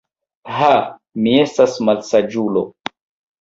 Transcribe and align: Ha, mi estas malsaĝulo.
Ha, 0.59 0.69
mi 1.25 1.35
estas 1.41 1.77
malsaĝulo. 1.91 2.65